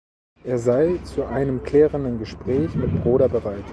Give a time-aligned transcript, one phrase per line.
[0.43, 3.65] Er sei zu einem klärenden Gespräch mit Broder bereit.